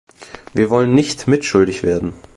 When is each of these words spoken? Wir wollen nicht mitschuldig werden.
Wir 0.55 0.71
wollen 0.71 0.95
nicht 0.95 1.27
mitschuldig 1.27 1.83
werden. 1.83 2.13